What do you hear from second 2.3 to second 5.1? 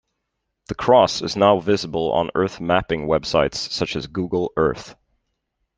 earth mapping websites such as Google Earth.